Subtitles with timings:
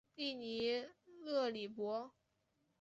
[0.15, 0.83] 利尼
[1.23, 2.11] 勒里博。